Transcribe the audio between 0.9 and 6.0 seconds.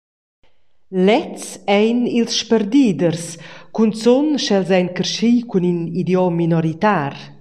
Lezs ein ils sperdiders, cunzun sch’els ein carschi cun in